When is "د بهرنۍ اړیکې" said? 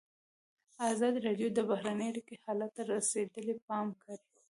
1.53-2.35